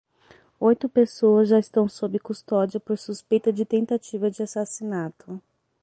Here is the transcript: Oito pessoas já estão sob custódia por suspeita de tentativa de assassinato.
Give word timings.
Oito 0.59 0.89
pessoas 0.89 1.49
já 1.49 1.59
estão 1.59 1.87
sob 1.87 2.17
custódia 2.17 2.79
por 2.79 2.97
suspeita 2.97 3.53
de 3.53 3.63
tentativa 3.65 4.31
de 4.31 4.41
assassinato. 4.41 5.39